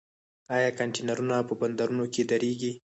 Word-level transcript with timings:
آیا 0.55 0.69
کانټینرونه 0.77 1.35
په 1.47 1.53
بندرونو 1.59 2.05
کې 2.13 2.21
دریږي؟ 2.29 2.71